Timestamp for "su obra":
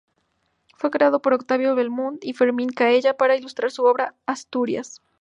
3.69-4.15